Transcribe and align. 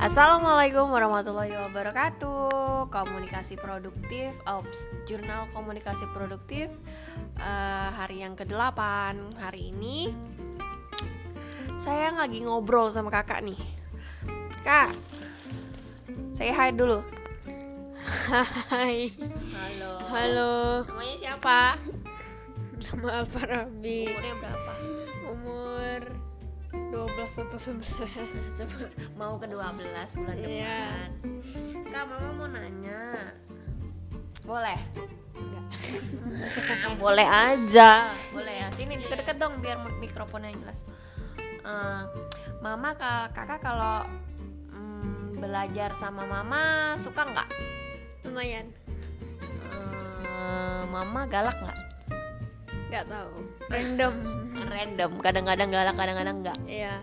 Assalamualaikum 0.00 0.88
warahmatullahi 0.88 1.52
wabarakatuh. 1.60 2.88
Komunikasi 2.88 3.60
produktif 3.60 4.32
Ops, 4.48 4.88
Jurnal 5.04 5.44
Komunikasi 5.52 6.08
Produktif 6.16 6.72
uh, 7.36 7.92
Hari 7.92 8.24
yang 8.24 8.32
ke-8 8.32 8.80
Hari 9.36 9.68
ini 9.68 10.08
Saya 11.76 12.16
lagi 12.16 12.40
ngobrol 12.40 12.88
sama 12.88 13.12
kakak 13.12 13.44
nih. 13.44 13.60
Kak 14.64 14.96
Saya 16.32 16.56
hai 16.56 16.72
dulu. 16.72 17.04
Hai. 18.72 19.12
Halo. 19.52 19.92
Halo. 20.08 20.52
Namanya 20.88 21.16
siapa? 21.20 21.76
Nama 22.88 23.20
Alfarabi 23.20 24.08
Umurnya 24.08 24.34
berapa? 24.40 24.99
Umur 27.00 27.16
12 27.16 27.42
atau 27.42 27.58
11 27.58 29.16
Mau 29.18 29.36
ke 29.36 29.46
12 29.46 29.56
bulan 30.14 30.36
Iya. 30.36 30.80
depan. 30.84 31.10
Kak, 31.86 32.04
mama 32.06 32.28
mau 32.34 32.46
nanya. 32.46 33.32
Boleh? 34.42 34.78
Enggak. 35.32 35.66
Boleh 37.02 37.24
aja. 37.24 38.12
Boleh 38.30 38.54
ya 38.58 38.68
sini 38.70 38.98
deket-deket 38.98 39.36
dong 39.36 39.58
biar 39.58 39.78
mik- 39.78 39.98
mikrofonnya 40.02 40.52
jelas. 40.54 40.84
Eh, 41.40 42.02
mama 42.58 42.92
ka- 42.94 43.30
kakak 43.30 43.60
kalau 43.60 44.04
mm, 44.70 45.36
belajar 45.36 45.92
sama 45.92 46.24
mama 46.24 46.92
suka 46.94 47.24
nggak? 47.24 47.48
Lumayan. 48.22 48.68
Eh, 50.20 50.82
mama 50.86 51.24
galak 51.24 51.56
nggak 51.56 51.78
Enggak 52.90 53.06
tahu. 53.06 53.34
Random. 53.70 54.14
Random. 54.74 55.10
Kadang-kadang 55.22 55.68
galak 55.70 55.94
kadang-kadang 55.94 56.36
nggak. 56.42 56.58
Iya. 56.66 56.98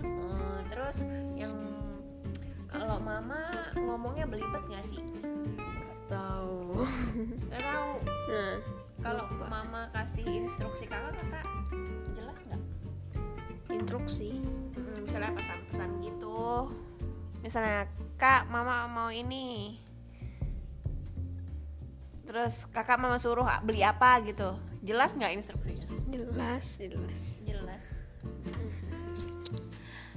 Eh, 0.00 0.58
terus 0.72 1.04
yang 1.36 1.52
kalau 2.72 2.96
mama 2.96 3.68
ngomongnya 3.76 4.24
belibet 4.24 4.64
nggak 4.64 4.80
sih? 4.80 5.04
Tahu. 6.08 6.80
Nggak 7.52 7.62
tahu. 7.68 7.92
Nah. 8.32 8.56
Kalau 8.96 9.28
mama 9.36 9.92
kasih 9.92 10.24
instruksi 10.24 10.88
kakak 10.88 11.12
kakak 11.20 11.44
jelas 12.16 12.40
nggak? 12.48 12.62
Instruksi? 13.76 14.40
Hmm, 14.72 15.04
misalnya 15.04 15.36
pesan-pesan 15.36 16.00
gitu. 16.00 16.72
Misalnya 17.44 17.92
kak 18.16 18.48
mama 18.48 18.88
mau 18.88 19.12
ini. 19.12 19.76
Terus 22.24 22.64
kakak 22.72 22.96
mama 22.96 23.20
suruh 23.20 23.44
beli 23.60 23.84
apa? 23.84 24.16
gitu 24.24 24.56
jelas 24.86 25.10
nggak 25.18 25.34
instruksinya? 25.34 25.86
Jelas 26.14 26.78
Jelas. 26.78 27.22
Jelas. 27.42 27.84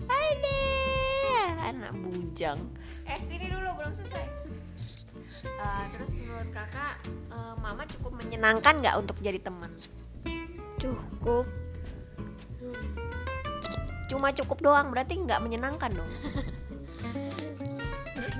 Ada 0.05 0.61
anak 1.73 1.93
bujang. 1.97 2.61
Eh 3.09 3.17
sini 3.17 3.49
dulu 3.49 3.81
belum 3.81 3.93
selesai. 3.97 4.25
Eh, 5.49 5.83
terus 5.89 6.13
menurut 6.13 6.49
kakak 6.53 7.01
eh, 7.33 7.55
mama 7.57 7.83
cukup 7.89 8.13
menyenangkan 8.21 8.77
nggak 8.77 8.95
untuk 9.01 9.17
jadi 9.19 9.41
teman? 9.41 9.73
Cukup. 10.77 11.49
Cuma 14.09 14.29
cukup 14.33 14.57
doang 14.61 14.93
berarti 14.93 15.17
nggak 15.17 15.41
menyenangkan 15.41 15.97
dong. 15.97 16.11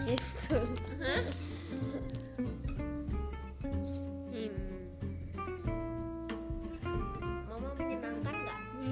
Gitu 0.05 0.57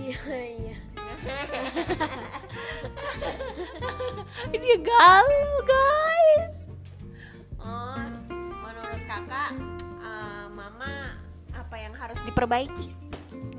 Iya 0.08 0.40
iya. 0.56 0.76
Dia 4.56 4.78
galau 4.80 5.52
guys. 5.68 6.72
Oh 7.60 8.00
menurut 8.40 9.04
kakak 9.04 9.52
eh, 10.00 10.46
mama 10.48 11.20
apa 11.52 11.76
yang 11.76 11.92
harus 11.92 12.24
diperbaiki? 12.24 12.96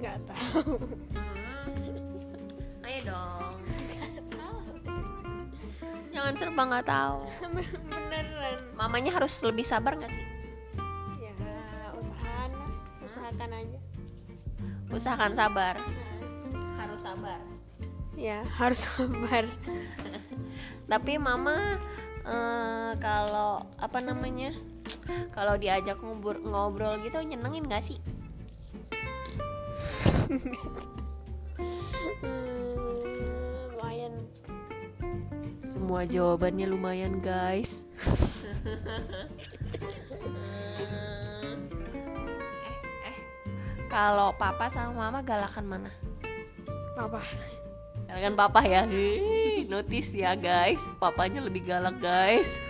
Enggak 0.00 0.24
tahu. 0.24 0.80
Hmm. 1.12 2.88
ayo 2.88 3.00
dong. 3.04 3.54
Jangan 6.16 6.32
serba 6.32 6.62
nggak 6.64 6.86
tahu. 6.88 7.28
Beneran. 7.92 8.56
Mamanya 8.72 9.20
harus 9.20 9.36
lebih 9.44 9.68
sabar 9.68 10.00
nggak 10.00 10.16
sih? 10.16 10.24
Ya 11.20 11.92
usahakan. 11.92 12.50
Usahakan 13.04 13.50
aja. 13.52 13.78
Usahakan 14.88 15.32
sabar 15.36 15.76
harus 16.78 17.02
sabar. 17.02 17.40
Ya 18.14 18.46
harus 18.54 18.86
sabar. 18.86 19.50
Tapi 20.86 21.18
mama 21.18 21.82
eh, 22.22 22.92
kalau 23.02 23.66
apa 23.76 23.98
namanya 23.98 24.54
kalau 25.34 25.58
diajak 25.58 25.98
ngobrol 25.98 26.38
ngobrol 26.42 26.94
gitu 27.02 27.18
nyenengin 27.20 27.66
nggak 27.66 27.82
sih? 27.82 27.98
Hmm, 32.18 32.74
lumayan. 33.74 34.12
Semua 35.62 36.06
jawabannya 36.06 36.66
lumayan 36.70 37.20
guys. 37.20 37.84
Eh 42.64 42.76
eh 43.06 43.18
kalau 43.86 44.34
papa 44.36 44.66
sama 44.68 45.08
mama 45.08 45.20
galakan 45.22 45.66
mana 45.68 45.90
apa 46.98 47.22
galakan 48.08 48.34
papa 48.34 48.60
ya. 48.64 48.82
Hei, 48.88 49.68
notice 49.68 50.16
ya 50.16 50.32
guys. 50.32 50.88
Papanya 50.96 51.44
lebih 51.44 51.62
galak 51.62 52.00
guys. 52.00 52.56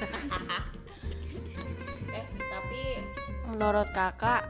Eh 2.08 2.24
tapi 2.48 2.82
menurut 3.46 3.88
kakak 3.92 4.48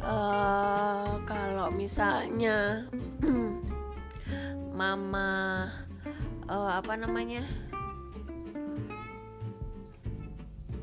eh 0.00 1.10
kalau 1.24 1.68
misalnya 1.70 2.88
mama 4.80 5.68
eh, 6.50 6.70
apa 6.74 6.92
namanya 6.98 7.46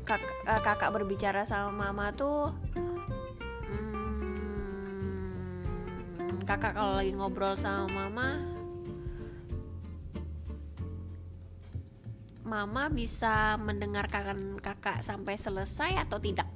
kak, 0.08 0.22
eh, 0.48 0.60
kakak 0.64 0.94
berbicara 0.94 1.44
sama 1.44 1.90
mama 1.92 2.16
tuh 2.16 2.54
kakak 6.48 6.80
kalau 6.80 6.96
lagi 6.96 7.12
ngobrol 7.12 7.52
sama 7.60 8.08
mama 8.08 8.40
mama 12.48 12.88
bisa 12.88 13.60
mendengarkan 13.60 14.56
kakak 14.56 15.04
sampai 15.04 15.36
selesai 15.36 16.08
atau 16.08 16.16
tidak? 16.16 16.48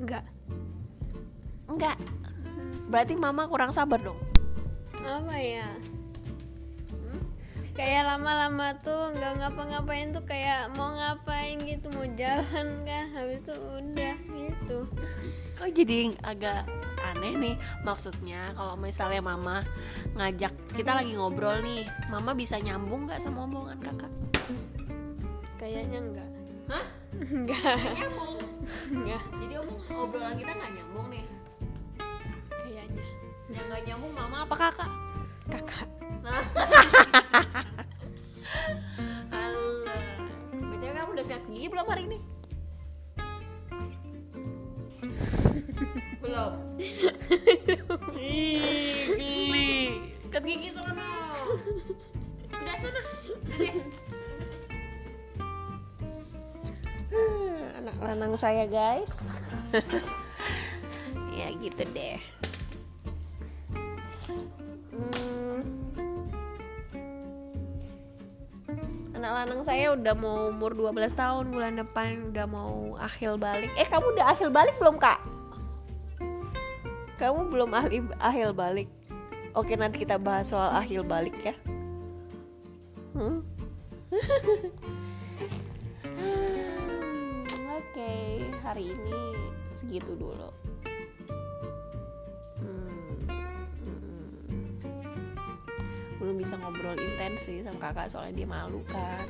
Enggak. 0.00 0.24
Enggak. 1.68 2.00
Berarti 2.88 3.12
mama 3.20 3.44
kurang 3.52 3.76
sabar 3.76 4.00
dong? 4.00 4.16
Apa 5.04 5.36
ya? 5.36 5.68
Kayak 7.76 8.16
lama-lama 8.16 8.80
tuh 8.80 9.12
nggak 9.12 9.44
ngapa-ngapain 9.44 10.16
tuh 10.16 10.24
kayak 10.24 10.72
mau 10.72 10.88
ngapain 10.96 11.60
gitu 11.68 11.92
mau 11.92 12.08
jalan 12.16 12.88
kah? 12.88 13.06
Habis 13.12 13.44
itu 13.44 13.54
udah 13.60 14.16
gitu. 14.32 14.78
Kok 15.60 15.68
jadi 15.76 16.16
agak 16.24 16.81
aneh 17.12 17.32
nih. 17.36 17.54
Maksudnya 17.84 18.56
kalau 18.56 18.74
misalnya 18.80 19.20
mama 19.20 19.60
ngajak 20.16 20.52
kita 20.72 20.96
lagi 20.96 21.12
ngobrol 21.14 21.60
nih 21.60 21.84
mama 22.08 22.32
bisa 22.32 22.56
nyambung 22.58 23.06
nggak 23.06 23.20
sama 23.20 23.44
omongan 23.44 23.78
kakak? 23.84 24.12
Kayaknya 25.60 25.98
enggak 26.00 26.30
hah? 26.72 26.84
Enggak 27.20 27.60
nyambung. 28.00 28.36
Enggak 28.90 29.22
jadi 29.38 29.54
omong 29.60 29.80
obrolan 29.92 30.34
kita 30.40 30.52
nggak 30.56 30.72
nyambung 30.72 31.06
nih. 31.12 31.24
Kayaknya. 32.50 33.06
Yang 33.52 33.64
nggak 33.68 33.82
nyambung 33.86 34.12
mama 34.16 34.36
apa 34.48 34.54
kakak? 34.56 34.90
Kakak. 35.52 35.88
Alah. 39.32 40.22
Btw 40.54 40.92
kamu 40.94 41.10
udah 41.18 41.26
sehat 41.26 41.42
gigi 41.50 41.66
belum 41.68 41.86
hari 41.86 42.06
ini? 42.08 42.31
Belum 46.42 48.18
Ih, 48.18 49.90
geli 50.32 50.52
gigi 50.58 50.70
sono 50.74 50.94
Udah 52.50 52.76
sana 52.80 53.00
Hmm, 57.12 57.84
Anak 57.84 57.96
lanang 58.00 58.34
saya 58.40 58.64
guys. 58.64 59.28
Ya 61.32 61.48
gitu 61.48 61.80
deh. 61.96 62.20
Hmm, 64.92 65.64
anak 69.16 69.32
lanang 69.32 69.60
saya 69.64 69.96
udah 69.96 70.12
mau 70.12 70.52
umur 70.52 70.76
12 70.76 70.92
tahun 71.16 71.48
bulan 71.48 71.80
depan 71.80 72.32
udah 72.32 72.44
mau 72.44 73.00
akhir 73.00 73.40
balik. 73.40 73.72
Eh 73.80 73.88
kamu 73.88 74.12
udah 74.12 74.26
akhir 74.36 74.52
balik 74.52 74.76
belum 74.76 75.00
kak 75.00 75.18
kamu 77.22 77.54
belum 77.54 77.70
ahli 77.70 78.02
akhir 78.18 78.50
balik 78.50 78.90
Oke 79.54 79.78
nanti 79.78 80.02
kita 80.02 80.18
bahas 80.18 80.50
soal 80.50 80.74
akhir 80.74 81.06
balik 81.06 81.38
ya 81.38 81.54
Hmm, 83.12 83.44
Oke, 87.76 88.40
hari 88.64 88.88
ini 88.88 89.20
segitu 89.76 90.16
dulu. 90.16 90.48
Hmm. 92.56 93.20
Belum 96.16 96.40
bisa 96.40 96.56
ngobrol 96.56 96.96
intens 96.96 97.52
sih 97.52 97.60
sama 97.60 97.76
kakak 97.84 98.08
soalnya 98.08 98.32
dia 98.32 98.48
malu 98.48 98.80
kan. 98.88 99.28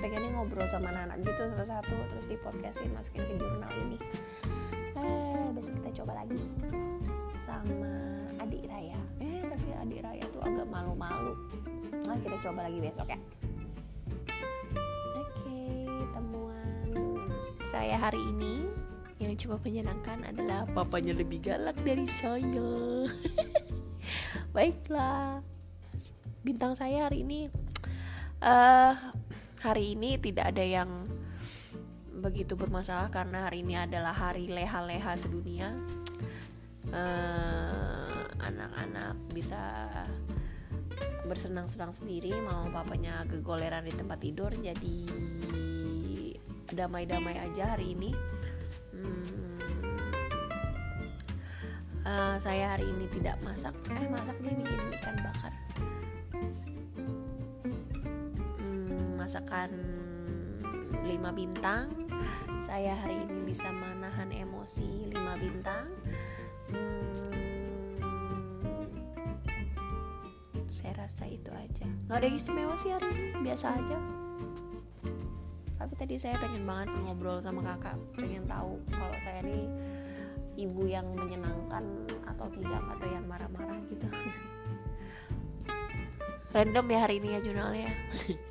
Pengennya 0.00 0.32
ngobrol 0.32 0.64
sama 0.72 0.88
anak-anak 0.88 1.20
gitu 1.20 1.52
satu-satu 1.52 1.96
terus 2.16 2.26
di 2.32 2.40
podcastin 2.40 2.88
masukin 2.96 3.28
ke 3.28 3.36
jurnal 3.36 3.68
ini. 3.76 4.00
Besok 5.60 5.76
kita 5.76 5.92
coba 6.00 6.24
lagi 6.24 6.40
sama 7.36 7.92
adik 8.40 8.64
Raya. 8.64 8.96
Eh, 9.20 9.44
tapi 9.44 9.68
adik 9.76 10.00
Raya 10.00 10.24
tuh 10.32 10.40
agak 10.40 10.64
malu-malu. 10.72 11.36
Nah, 12.08 12.16
kita 12.16 12.48
coba 12.48 12.64
lagi 12.64 12.80
besok 12.80 13.12
ya. 13.12 13.20
Oke, 15.20 15.60
temuan 16.16 17.28
saya 17.68 18.00
hari 18.00 18.24
ini 18.32 18.72
yang 19.20 19.36
cukup 19.36 19.60
menyenangkan 19.60 20.32
adalah 20.32 20.64
papanya 20.72 21.12
lebih 21.12 21.44
galak 21.44 21.76
dari 21.84 22.08
saya. 22.08 23.04
Baiklah, 24.56 25.44
bintang 26.40 26.72
saya 26.72 27.04
hari 27.04 27.20
ini, 27.20 27.52
eh 28.40 28.94
hari 29.60 29.92
ini 29.92 30.16
tidak 30.16 30.56
ada 30.56 30.64
yang 30.64 31.04
begitu 32.20 32.54
bermasalah 32.54 33.08
karena 33.08 33.48
hari 33.48 33.64
ini 33.64 33.80
adalah 33.80 34.12
hari 34.12 34.46
leha-leha 34.52 35.16
sedunia. 35.16 35.72
Eh, 36.92 38.20
anak-anak 38.40 39.16
bisa 39.32 39.88
bersenang-senang 41.24 41.94
sendiri 41.94 42.34
mau 42.42 42.68
papanya 42.68 43.24
kegoleran 43.24 43.86
di 43.86 43.94
tempat 43.94 44.18
tidur 44.20 44.50
jadi 44.52 44.98
damai-damai 46.70 47.36
aja 47.40 47.74
hari 47.74 47.96
ini. 47.96 48.12
Eh, 52.10 52.36
saya 52.42 52.74
hari 52.74 52.90
ini 52.90 53.06
tidak 53.06 53.38
masak. 53.46 53.70
Eh 53.94 54.08
masak 54.10 54.34
dia 54.42 54.50
bikin 54.50 54.80
ikan 54.98 55.16
bakar. 55.22 55.54
Hmm, 58.58 59.14
masakan 59.14 59.70
5 60.90 61.06
bintang. 61.32 61.86
Saya 62.60 62.98
hari 62.98 63.24
ini 63.24 63.46
bisa 63.46 63.70
menahan 63.70 64.30
emosi 64.34 65.10
5 65.10 65.42
bintang. 65.42 65.86
Hmm, 66.70 67.50
saya 70.70 71.06
rasa 71.06 71.26
itu 71.26 71.50
aja. 71.50 71.86
Nggak 72.06 72.16
ada 72.16 72.26
yang 72.26 72.38
istimewa 72.38 72.74
sih 72.78 72.94
hari 72.94 73.10
ini 73.10 73.42
biasa 73.42 73.66
aja. 73.74 73.98
Tapi 75.80 75.96
tadi 75.96 76.14
saya 76.20 76.36
pengen 76.36 76.68
banget 76.68 76.92
ngobrol 76.92 77.40
sama 77.40 77.64
kakak 77.64 77.96
pengen 78.12 78.44
tahu 78.44 78.76
kalau 78.92 79.16
saya 79.16 79.40
nih 79.40 79.64
ibu 80.60 80.84
yang 80.84 81.08
menyenangkan 81.16 82.04
atau 82.28 82.46
tidak 82.52 82.84
atau 82.96 83.06
yang 83.08 83.24
marah-marah 83.24 83.80
gitu. 83.88 84.06
Random 86.54 86.86
ya 86.90 86.98
hari 87.06 87.22
ini 87.22 87.28
ya 87.34 87.40
jurnalnya. 87.40 87.90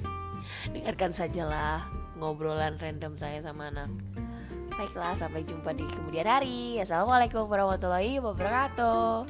Dengarkan 0.73 1.11
sajalah 1.13 1.98
ngobrolan 2.19 2.75
random 2.77 3.15
saya 3.15 3.39
sama 3.39 3.71
anak 3.71 3.89
Baiklah, 4.79 5.11
sampai 5.11 5.43
jumpa 5.43 5.75
di 5.75 5.83
kemudian 5.91 6.23
hari. 6.23 6.79
Assalamualaikum 6.79 7.51
warahmatullahi 7.51 8.15
wabarakatuh. 8.23 9.27